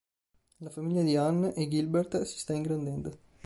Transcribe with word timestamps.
La 0.61 0.71
famiglia 0.71 1.03
di 1.03 1.15
Anne 1.15 1.53
e 1.53 1.67
Gilbert 1.67 2.23
si 2.23 2.39
sta 2.39 2.53
ingrandendo. 2.53 3.19